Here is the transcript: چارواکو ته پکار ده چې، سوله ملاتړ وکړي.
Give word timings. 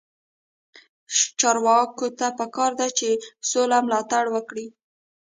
چارواکو 1.39 2.07
ته 2.17 2.27
پکار 2.37 2.71
ده 2.79 2.87
چې، 2.97 3.09
سوله 3.49 3.77
ملاتړ 3.85 4.25
وکړي. 4.31 4.67